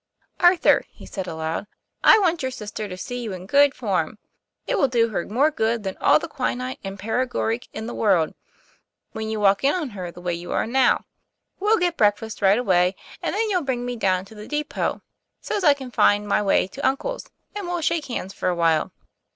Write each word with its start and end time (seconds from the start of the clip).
;< 0.25 0.39
Arthur," 0.39 0.83
he 0.89 1.05
added 1.05 1.27
aloud, 1.27 1.67
"I 2.03 2.17
want 2.17 2.41
your 2.41 2.49
sister 2.49 2.87
to 2.87 2.97
see 2.97 3.21
you 3.21 3.33
in 3.33 3.45
good 3.45 3.75
form. 3.75 4.17
It 4.65 4.79
will 4.79 4.87
do 4.87 5.09
her 5.09 5.27
more 5.27 5.51
good 5.51 5.83
than 5.83 5.95
all 5.97 6.17
the 6.17 6.27
quinine 6.27 6.77
and 6.83 6.97
paregoric 6.97 7.67
in 7.71 7.85
the 7.85 7.93
world, 7.93 8.33
when 9.11 9.29
you 9.29 9.39
walk 9.39 9.63
in 9.63 9.75
on 9.75 9.89
her 9.91 10.09
the 10.11 10.19
way 10.19 10.33
you 10.33 10.51
are 10.53 10.65
now. 10.65 11.05
We'll 11.59 11.77
get 11.77 11.97
breakfast 11.97 12.41
right 12.41 12.57
away, 12.57 12.95
and 13.21 13.35
then 13.35 13.47
you'll 13.51 13.61
bring 13.61 13.85
me 13.85 13.95
down 13.95 14.25
to 14.25 14.33
the 14.33 14.47
depot, 14.47 15.03
so's 15.39 15.63
I 15.63 15.75
can 15.75 15.91
find 15.91 16.27
my 16.27 16.41
way 16.41 16.65
to 16.69 16.81
uncle's, 16.87 17.29
and 17.55 17.67
we'll 17.67 17.81
shake 17.81 18.05
hands 18.05 18.33
for 18.33 18.49
a 18.49 18.55
while. 18.55 18.91